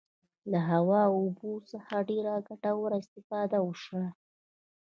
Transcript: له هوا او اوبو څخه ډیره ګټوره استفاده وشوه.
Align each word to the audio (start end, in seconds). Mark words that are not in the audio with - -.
له 0.51 0.59
هوا 0.69 0.99
او 1.07 1.13
اوبو 1.23 1.51
څخه 1.71 1.95
ډیره 2.09 2.33
ګټوره 2.47 2.95
استفاده 3.03 3.57
وشوه. 3.63 4.05